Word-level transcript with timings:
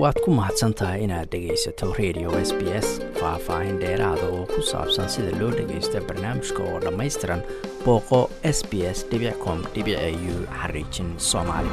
waad 0.00 0.16
ku 0.24 0.30
mahadsan 0.38 0.72
tahay 0.78 1.04
inaad 1.06 1.28
dhegaysato 1.32 1.92
radio 2.00 2.28
s 2.48 2.50
b 2.58 2.60
s 2.84 2.88
faah-faahin 3.20 3.76
dheeraada 3.82 4.24
oo 4.36 4.44
ku 4.52 4.60
saabsan 4.70 5.08
sida 5.14 5.32
loo 5.40 5.50
dhagaysto 5.58 6.00
barnaamijka 6.08 6.60
oo 6.70 6.78
dhammaystiran 6.84 7.40
booqo 7.84 8.20
s 8.56 8.58
b 8.70 8.72
s 8.96 8.98
com 9.44 9.58
u 10.32 10.36
xariijin 10.60 11.08
soomaali. 11.30 11.72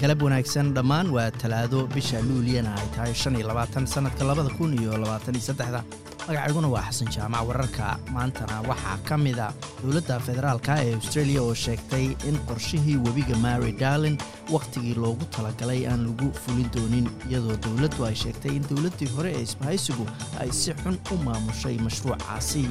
Galab 0.00 0.20
wanaagsan 0.26 0.66
dhammaan 0.76 1.10
waa 1.16 1.30
talaado 1.42 1.78
bisha 1.94 2.18
luuliyana 2.28 2.70
ay 2.80 2.88
tahay 2.94 3.14
shan 3.22 3.34
iyo 3.38 3.46
labaatan 3.50 3.86
sannadka 3.94 4.22
labada 4.30 4.50
kun 4.58 4.72
iyo 4.80 4.92
labaatan 5.04 5.34
iyo 5.34 5.44
saddexda 5.50 5.80
magacayguna 6.28 6.68
waa 6.68 6.82
xasan 6.90 7.08
jaamac 7.14 7.46
wararka. 7.48 7.98
Maantana 8.12 8.60
waxaa 8.68 8.98
ka 9.08 9.16
mida 9.18 9.52
dowladda 9.82 10.20
federaalka 10.26 10.74
ee 10.84 10.94
australia 10.94 11.42
oo 11.42 11.54
sheegtay 11.54 12.04
in 12.28 12.36
qorshihii 12.48 12.96
webiga 13.06 13.36
mary 13.36 13.72
darlin 13.72 14.18
wakhtigii 14.52 14.94
loogu 14.94 15.24
talagalay 15.36 15.86
aan 15.86 16.04
lagu 16.06 16.28
fulin 16.42 16.68
doonin 16.74 17.06
iyadoo 17.30 17.56
dowladdu 17.64 18.04
ay 18.08 18.14
sheegtay 18.14 18.52
in 18.56 18.64
dowladdii 18.70 19.08
hore 19.16 19.30
ee 19.36 19.42
isbahaysigu 19.42 20.06
ay 20.40 20.50
si 20.52 20.72
xun 20.82 20.98
u 21.12 21.16
maamushay 21.24 21.76
mashruucaasi. 21.86 22.64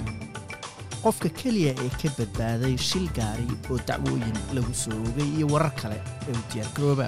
Qofka 1.03 1.29
keliya 1.29 1.73
ee 1.85 1.89
ka 2.01 2.09
badbaaday 2.17 2.77
shil 2.77 3.07
gaari 3.17 3.47
oo 3.71 3.79
dacwooyin 3.87 4.37
lagu 4.53 4.73
soo 4.73 4.97
ogay 5.09 5.29
iyo 5.37 5.47
warar 5.53 5.73
kale 5.81 5.97
ee 6.29 6.33
u 6.39 6.41
diyaargarooba 6.53 7.07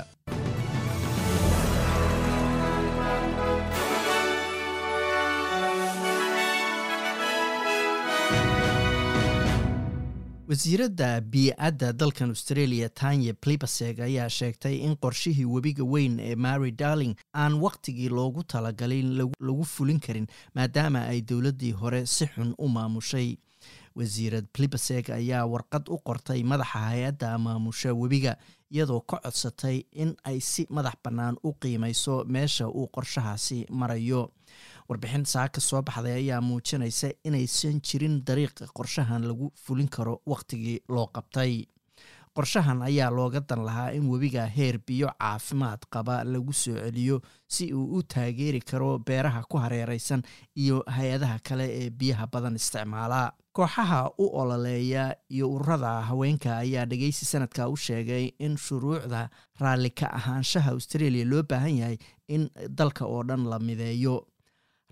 wasiiradda 10.49 11.21
bii-adda 11.21 11.94
dalkan 11.94 12.30
australia 12.34 12.89
tanya 12.89 13.33
plibaseg 13.33 14.00
ayaa 14.02 14.30
sheegtay 14.30 14.75
in 14.81 14.95
qorshihii 14.97 15.45
webiga 15.45 15.83
weyn 15.83 16.19
ee 16.19 16.36
mary 16.36 16.72
darling 16.72 17.14
aan 17.33 17.53
wakhtigii 17.61 18.09
loogu 18.09 18.44
talagalin 18.44 19.11
lagu 19.39 19.64
fulin 19.66 20.00
karin 20.00 20.25
maadaama 20.55 21.05
ay 21.05 21.22
dowladdii 21.22 21.72
hore 21.72 22.05
si 22.05 22.25
xun 22.25 22.55
u 22.58 22.67
maamushay. 22.67 23.38
Wasiirad 23.95 24.45
plibaseg 24.53 25.09
ayaa 25.09 25.45
warqad 25.45 25.86
u 25.89 25.97
qortay 26.08 26.42
madaxa 26.44 26.80
hay'adda 26.89 27.38
maamusha 27.38 27.94
webiga 27.94 28.33
iyadoo 28.72 29.02
ka 29.02 29.17
codsatay 29.23 29.83
in 29.92 30.16
ay 30.23 30.39
si 30.39 30.66
madax 30.70 30.94
bannaan 31.03 31.36
u 31.44 31.53
qiimayso 31.61 32.23
meesha 32.25 32.67
uu 32.67 32.88
qorshahaasi 32.95 33.66
marayo 33.70 34.31
warbixin 34.90 35.26
saaka 35.26 35.62
soo 35.62 35.82
baxday 35.82 36.14
ayaa 36.22 36.42
muujinaysa 36.42 37.09
inaysan 37.28 37.82
jirin 37.88 38.22
dariiqa 38.28 38.68
qorshahan 38.78 39.23
lagu 39.30 39.52
fulin 39.64 39.88
karo 39.90 40.22
wakhtigii 40.26 40.80
loo 40.90 41.08
qabtay. 41.18 41.66
Qorshahan 42.38 42.82
ayaa 42.88 43.10
looga 43.12 43.40
dan 43.50 43.66
lahaa 43.66 43.92
in 43.98 44.06
webiga 44.10 44.45
heer 44.58 44.78
biyo 44.88 45.10
caafimaad 45.20 45.82
qaba 45.94 46.23
lagu 46.23 46.54
soo 46.54 46.76
celiyo 46.78 47.22
si 47.48 47.73
uu 47.73 47.98
u 47.98 48.04
taageeri 48.04 48.62
karo 48.62 49.00
beeraha 49.00 49.44
ku 49.50 49.58
hareeraysan 49.58 50.22
iyo 50.56 50.84
hay'adaha 50.88 51.40
kale 51.44 51.66
ee 51.82 51.90
biyaha 51.90 52.28
badan 52.34 52.56
isticmaala. 52.56 53.34
Kooxaha 53.54 54.12
u 54.17 54.26
ololeeya 54.42 55.16
iyo 55.30 55.50
ururada 55.52 56.02
haweenka 56.02 56.58
ayaa 56.58 56.86
dhegeysi 56.86 57.26
sanadka 57.26 57.67
u 57.70 57.76
sheegay 57.78 58.32
in 58.40 58.58
shuruucda 58.58 59.30
raalli 59.60 59.90
ka 59.90 60.08
ahaanshaha 60.20 60.72
australia 60.72 61.26
loo 61.26 61.44
baahan 61.44 61.76
yahay 61.82 61.98
in 62.28 62.50
dalka 62.70 63.06
oo 63.06 63.23
dhan 63.23 63.44
la 63.50 63.60
mideeyo 63.60 64.16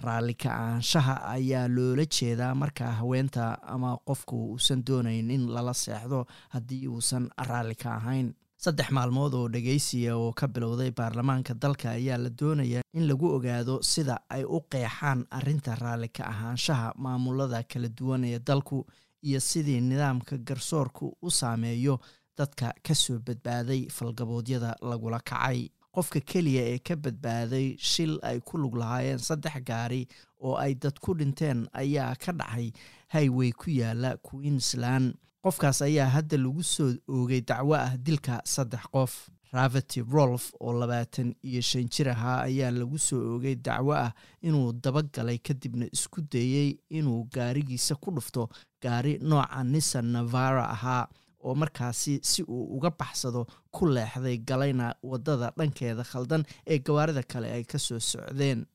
raalli 0.04 0.34
ka 0.36 0.50
ahaanshaha 0.54 1.16
ayaa 1.36 1.68
loola 1.68 2.06
jeedaa 2.06 2.56
markaa 2.56 2.92
haweenta 2.92 3.58
ama 3.62 3.98
qofku 4.06 4.36
uusan 4.52 4.84
doonayn 4.88 5.32
in 5.32 5.48
lala 5.54 5.74
seexdo 5.74 6.26
haddii 6.50 6.88
uusan 6.88 7.30
raalli 7.50 7.76
ka 7.76 7.96
ahayn. 7.96 8.34
Saddex 8.58 8.90
maalmood 8.92 9.34
oo 9.34 9.48
dhegeysiya 9.54 10.16
oo 10.18 10.34
ka 10.34 10.48
bilowday 10.48 10.92
baarlamaanka 10.92 11.54
dalka 11.54 11.90
ayaa 11.92 12.18
la 12.18 12.30
doonayaa 12.42 12.82
in 12.94 13.08
lagu 13.08 13.28
ogaado 13.36 13.80
sida 13.82 14.20
ay 14.30 14.44
u 14.46 14.62
qeexaan 14.72 15.26
arrinta 15.32 15.76
raalli 15.76 16.10
ka 16.10 16.24
ahaanshaha 16.26 16.94
maamulada 16.98 17.64
kala 17.64 17.90
duwan 18.00 18.24
ee 18.24 18.40
dalku 18.40 18.86
iyo 19.24 19.40
sidii 19.40 19.82
nidaamka 19.82 20.38
garsoorku 20.38 21.18
u 21.22 21.30
saameeyo 21.32 22.00
dadka 22.38 22.74
ka 22.88 22.96
soo 22.96 23.20
badbaaday 23.20 23.88
falgaboodyada 23.90 24.76
lagula 24.82 25.20
kacay 25.20 25.70
qofka 25.98 26.20
keliya 26.22 26.64
ee 26.74 26.80
ka 26.88 26.96
badbaaday 26.96 27.68
shil 27.92 28.20
ay 28.30 28.38
ku 28.46 28.58
lug 28.62 28.76
lahaayeen 28.78 29.18
saddex 29.28 29.58
gaari 29.70 30.06
oo 30.46 30.54
ay 30.62 30.76
dad 30.78 31.00
ku 31.02 31.14
dhinteen 31.18 31.66
ayaa 31.74 32.14
ka 32.24 32.32
dhacay 32.32 32.70
highway 33.14 33.50
ku 33.52 33.70
yaalla 33.74 34.18
queensland. 34.22 35.16
Qofkaas 35.44 35.82
ayaa 35.82 36.10
hadda 36.14 36.38
lagu 36.38 36.62
soo 36.64 36.94
oogay 37.10 37.42
dacwo 37.42 37.74
ah 37.76 37.98
dilka 37.98 38.42
saddex 38.46 38.86
qof. 38.94 39.14
Ravety 39.54 40.02
rolf 40.04 40.52
oo 40.60 40.74
labaatan 40.80 41.34
iyo 41.42 41.62
shan 41.62 41.88
jir 41.90 42.10
ahaa 42.14 42.42
ayaa 42.46 42.72
lagu 42.72 42.98
soo 43.00 43.20
oogay 43.34 43.56
dacwo 43.56 43.94
ah 43.96 44.12
inuu 44.44 44.74
dabagalay 44.84 45.38
kadibna 45.40 45.86
isku 45.92 46.22
dayey 46.22 46.78
inuu 46.90 47.24
gaarigiisa 47.34 47.96
ku 47.96 48.12
dhufto 48.12 48.50
gaari 48.84 49.18
nooca 49.24 49.64
nissan 49.64 50.06
navara 50.12 50.68
ahaa 50.76 51.08
oo 51.44 51.56
markaasi 51.56 52.20
si 52.24 52.44
uu 52.44 52.78
uga 52.78 52.90
baxsado 53.00 53.46
ku 53.72 53.86
leexday 53.86 54.38
galayna 54.38 54.96
waddada 55.04 55.52
dhankeeda 55.58 56.04
khaldan 56.04 56.44
ee 56.68 56.80
gawaarida 56.80 57.24
kale 57.24 57.52
ay 57.52 57.64
ka 57.64 57.78
soo 57.80 58.00
socdeen. 58.00 58.66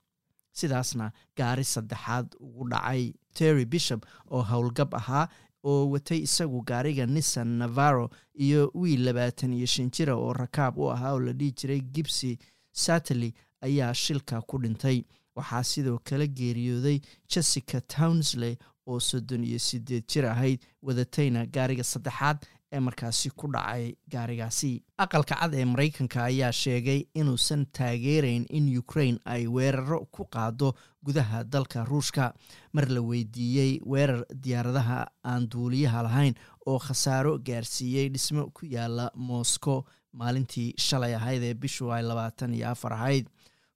Sidaasna 0.53 1.13
gaari 1.37 1.65
saddexaad 1.65 2.35
ugu 2.41 2.69
dhacay. 2.71 3.13
Terry 3.35 3.65
bishop 3.65 4.05
oo 4.31 4.43
howlgab 4.43 4.95
ahaa 4.95 5.29
oo 5.65 5.87
watay 5.91 6.19
isagu 6.27 6.61
gaariga 6.63 7.07
nissan 7.07 7.49
navaro 7.59 8.11
iyo 8.35 8.71
wiil 8.75 9.05
labaatan 9.05 9.53
iyo 9.55 9.67
shan 9.67 9.91
jira 9.91 10.15
oo 10.17 10.33
rakaab 10.33 10.79
u 10.79 10.91
ahaa 10.93 11.13
oo 11.15 11.21
la 11.21 11.33
dhihi 11.33 11.53
jiray 11.53 11.81
gibsy 11.81 12.39
satterley 12.73 13.33
ayaa 13.61 13.95
shilka 13.95 14.43
ku 14.43 14.59
dhintay. 14.59 15.05
Waxaa 15.37 15.63
sidoo 15.65 15.99
kale 16.05 16.27
geeriyooday 16.29 17.01
jessica 17.29 17.81
townsley 17.81 18.59
oo 18.87 19.01
soddon 19.01 19.45
iyo 19.45 19.59
sideed 19.59 20.05
jir 20.09 20.27
ahayd 20.27 20.61
wadatayna 20.83 21.47
gaariga 21.47 21.85
saddexaad 21.85 22.39
ee 22.73 22.81
markaasi 22.81 23.31
ku 23.37 23.47
dhacay 23.53 23.93
gaarigaasi. 24.09 24.83
Aqalka 24.99 25.37
cad 25.41 25.55
ee 25.55 25.65
maraykanka 25.65 26.25
ayaa 26.25 26.53
sheegay 26.53 27.05
inuusan 27.15 27.67
taageerayn 27.73 28.47
in 28.49 28.79
ukraine 28.79 29.19
ay 29.25 29.47
weeraro 29.47 30.07
ku 30.11 30.25
qaado 30.25 30.73
gudaha 31.05 31.45
dalka 31.45 31.85
ruushka. 31.85 32.33
Mar 32.73 32.89
la 32.89 33.01
weydiiyey 33.01 33.81
weerar 33.85 34.25
diyaaradaha 34.45 35.07
aan 35.25 35.49
duuliyaha 35.53 36.03
lahayn 36.03 36.35
oo 36.67 36.79
khasaaro 36.79 37.39
gaarsiiyey 37.39 38.09
dhismo 38.09 38.49
ku 38.57 38.65
yaalla 38.67 39.11
moscow 39.15 39.85
maalintii 40.13 40.73
shalay 40.79 41.15
ahayd 41.15 41.43
ee 41.43 41.55
bishu 41.55 41.93
ay 41.93 42.03
labaatan 42.03 42.55
iyo 42.55 42.69
afar 42.71 42.93
ahayd. 42.93 43.27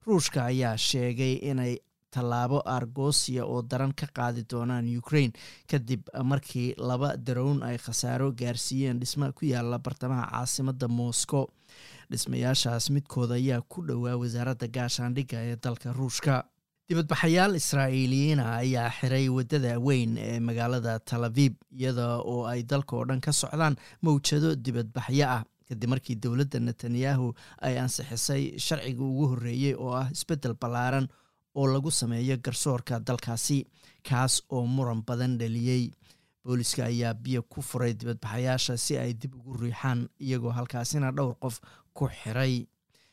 Ruushka 0.07 0.45
ayaa 0.45 0.77
sheegay 0.77 1.33
inay 1.51 1.77
tallaabo 2.17 2.59
argosiya 2.77 3.45
oo 3.45 3.61
daran 3.71 3.93
ka 4.01 4.07
qaadi 4.17 4.43
doonaan 4.51 4.89
ukraine. 5.01 5.33
Kadib 5.71 6.01
markii 6.31 6.67
laba 6.89 7.09
darown 7.27 7.63
ay 7.69 7.77
khasaaro 7.85 8.31
gaarsiiyeen 8.41 8.99
dhisma 9.01 9.31
ku 9.39 9.45
yaalla 9.53 9.77
bartamaha 9.87 10.25
caasimadda 10.33 10.87
moscow. 11.01 11.45
Dhismayaashaas 12.11 12.89
midkood 12.95 13.31
ayaa 13.37 13.61
ku 13.67 13.81
dhowaa 13.87 14.15
wasaaradda 14.21 14.67
gaashaandhigga 14.77 15.37
ee 15.49 15.55
dalka 15.65 15.93
ruushka. 15.93 16.35
Dibadbaxayaal 16.89 17.55
israa'iiliyiina 17.59 18.43
ayaa 18.63 18.89
xiray 18.99 19.25
waddada 19.37 19.73
weyn 19.87 20.15
ee 20.27 20.39
magaalada 20.39 20.93
talabib 21.09 21.53
iyada 21.79 22.05
oo 22.23 22.45
ay 22.51 22.63
dalka 22.63 22.93
oo 22.95 23.03
dhan 23.09 23.19
ka 23.25 23.31
socdaan 23.41 23.75
mawjado 24.01 24.55
dibadbaxyo 24.55 25.25
ah. 25.35 25.43
Kadib 25.67 25.89
markii 25.93 26.15
dowladda 26.23 26.59
netanyahu 26.67 27.27
ay 27.67 27.75
ansixisay 27.83 28.43
sharciga 28.65 29.03
ugu 29.03 29.25
horreeyey 29.31 29.73
oo 29.75 29.91
ah 30.01 30.07
isbeddel 30.15 30.55
ballaaran 30.61 31.09
oo 31.59 31.67
lagu 31.73 31.91
sameeyo 31.91 32.37
garsoorka 32.45 32.99
dalkaasi 33.07 33.57
kaas 34.09 34.33
oo 34.55 34.65
muran 34.75 35.01
badan 35.07 35.37
dhaliyey 35.39 35.83
booliska 36.43 36.85
ayaa 36.85 37.13
biyo 37.13 37.41
ku 37.43 37.61
furay 37.61 37.93
dibadbaxayaasha 37.99 38.77
si 38.77 38.97
ay 38.97 39.13
dib 39.13 39.33
ugu 39.35 39.53
riixaan 39.63 40.07
iyagoo 40.25 40.51
halkaasina 40.57 41.11
dhowr 41.11 41.35
qof 41.43 41.59
ku 41.93 42.07
xiray. 42.19 42.67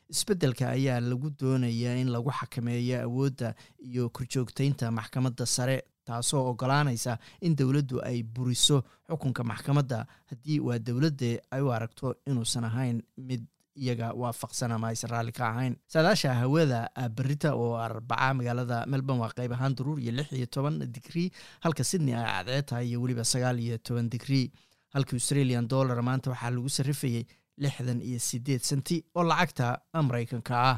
Isbeddelka 0.09 0.69
ayaa 0.69 0.99
lagu 1.01 1.29
doonayaa 1.39 1.95
in 2.01 2.09
lagu 2.13 2.31
xakameeyo 2.31 3.01
awoodda 3.07 3.55
iyo 3.79 4.09
korjoogtaynta 4.09 4.91
maxkamadda 4.91 5.45
sare 5.45 5.77
taasoo 6.05 6.43
ogolaanaysa 6.51 7.17
in 7.41 7.55
dowladdu 7.55 7.97
ay 8.05 8.23
buriso 8.23 8.83
xukunka 9.09 9.43
maxkamadda. 9.43 10.05
Haddii 10.29 10.59
waa 10.59 10.79
dowladda 10.79 11.41
ay 11.51 11.61
u 11.61 11.71
aragto 11.73 12.15
inuusan 12.29 12.63
ahayn 12.69 13.01
mid 13.17 13.43
iyaga 13.75 14.07
waafaqsan 14.21 14.71
ama 14.75 14.87
aysan 14.91 15.09
raalli 15.13 15.31
ka 15.39 15.45
ahayn. 15.51 15.75
Saadaasha 15.93 16.33
hawada 16.41 16.81
berita 17.17 17.55
oo 17.55 17.75
arbaca 17.87 18.33
magaalada 18.39 18.77
melbourne 18.87 19.21
waa 19.23 19.31
qayb 19.37 19.51
ahaan 19.57 19.75
daruur 19.77 19.99
iyo 19.99 20.11
lix 20.19 20.31
iyo 20.31 20.45
toban 20.55 20.79
digrii 20.95 21.29
halka 21.65 21.83
sydney 21.83 22.15
ay 22.15 22.25
cadceed 22.25 22.65
tahay 22.69 22.87
iyo 22.89 23.01
weliba 23.03 23.23
sagaal 23.33 23.59
iyo 23.59 23.77
toban 23.77 24.09
digrii 24.09 24.51
halka 24.95 25.13
australian 25.19 25.67
dollar 25.67 25.99
maanta 26.09 26.29
waxaa 26.33 26.51
lagu 26.55 26.69
sarrifayey 26.77 27.23
lixdan 27.63 27.99
iyo 28.09 28.19
siddeed 28.29 28.61
senti 28.69 28.97
oo 29.15 29.23
lacagta 29.31 29.67
maraykanka 30.09 30.55
ah 30.71 30.77